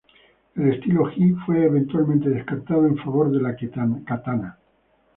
El 0.55 0.73
estilo 0.73 1.11
"hi" 1.11 1.33
fue 1.45 1.63
eventualmente 1.63 2.27
descartado 2.27 2.87
en 2.87 2.97
favor 2.97 3.29
de 3.29 3.39
la 3.39 3.55
"katana". 4.03 4.57